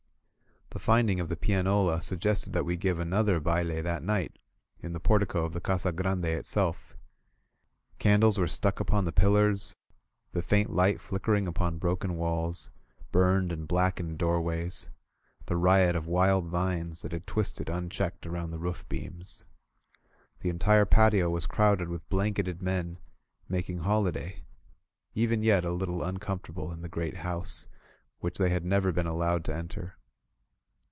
The 0.73 0.79
finding 0.85 1.19
of 1.19 1.27
the 1.27 1.35
pianola 1.37 2.01
suggested 2.01 2.53
that 2.53 2.63
we 2.63 2.77
give 2.77 2.97
another 2.97 3.41
baile 3.41 3.83
that 3.83 4.01
night, 4.03 4.39
in 4.79 4.93
the 4.93 5.01
portico 5.01 5.43
of 5.43 5.51
the 5.51 5.59
Casa 5.59 5.91
Grande 5.91 6.23
itself. 6.25 6.95
Candles 7.99 8.37
were 8.37 8.47
stuck 8.47 8.79
upon 8.79 9.03
the 9.03 9.11
pillars, 9.11 9.75
the 10.31 10.41
faint 10.41 10.69
light 10.69 11.01
flickering 11.01 11.45
upon 11.45 11.77
broken 11.77 12.15
walls, 12.15 12.69
burned 13.11 13.51
and 13.51 13.67
blackened 13.67 14.17
doorways, 14.17 14.89
the 15.45 15.57
riot 15.57 15.93
of 15.93 16.07
wild 16.07 16.47
vines 16.47 17.01
that 17.01 17.11
had 17.11 17.27
twisted 17.27 17.67
imchecked 17.67 18.21
aroimd 18.23 18.51
the 18.51 18.59
roof 18.59 18.87
beams. 18.87 19.43
The 20.39 20.47
en 20.49 20.53
60 20.55 20.55
WHITE 20.55 20.55
NIGHTS 20.55 20.55
AT 20.55 20.55
ZAKCA 20.61 20.65
tire 20.65 20.85
patio 20.85 21.29
was 21.29 21.47
crowded 21.47 21.89
with 21.89 22.09
blanketed 22.09 22.61
men, 22.63 22.97
making 23.49 23.79
holiday, 23.79 24.45
even 25.13 25.43
yet 25.43 25.65
a 25.65 25.71
little 25.71 26.01
uncomfortable 26.01 26.71
in 26.71 26.81
the 26.81 26.87
great 26.89 27.17
house 27.17 27.67
which 28.19 28.37
they 28.37 28.49
had 28.51 28.63
never 28.63 28.93
been 28.93 29.05
allowed 29.07 29.43
to 29.43 29.53
enter. 29.53 29.97